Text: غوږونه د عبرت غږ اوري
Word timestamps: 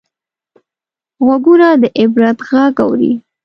غوږونه 1.25 1.67
د 1.81 1.83
عبرت 1.99 2.37
غږ 2.49 2.75
اوري 2.85 3.11